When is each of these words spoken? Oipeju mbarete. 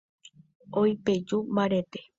Oipeju 0.79 1.37
mbarete. 1.51 1.99